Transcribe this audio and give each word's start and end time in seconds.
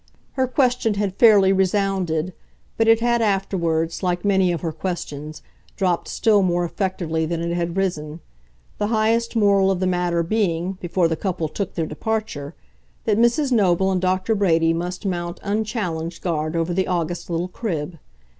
Her 0.31 0.47
question 0.47 0.95
had 0.95 1.17
fairly 1.17 1.53
resounded, 1.53 2.33
but 2.75 2.87
it 2.87 3.01
had 3.01 3.21
afterwards, 3.21 4.01
like 4.01 4.25
many 4.25 4.51
of 4.51 4.61
her 4.61 4.71
questions, 4.71 5.43
dropped 5.77 6.07
still 6.07 6.41
more 6.41 6.65
effectively 6.65 7.27
than 7.27 7.39
it 7.39 7.53
had 7.53 7.77
risen: 7.77 8.19
the 8.79 8.87
highest 8.87 9.35
moral 9.35 9.69
of 9.69 9.79
the 9.79 9.85
matter 9.85 10.23
being, 10.23 10.71
before 10.81 11.07
the 11.07 11.15
couple 11.15 11.47
took 11.47 11.75
their 11.75 11.85
departure, 11.85 12.55
that 13.05 13.19
Mrs. 13.19 13.51
Noble 13.51 13.91
and 13.91 14.01
Dr. 14.01 14.33
Brady 14.33 14.73
must 14.73 15.05
mount 15.05 15.39
unchallenged 15.43 16.23
guard 16.23 16.55
over 16.55 16.73
the 16.73 16.87
august 16.87 17.29
little 17.29 17.47
crib. 17.47 17.99